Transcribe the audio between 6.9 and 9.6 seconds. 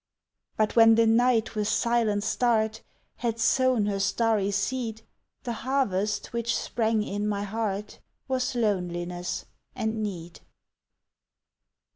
in my heart Was loneliness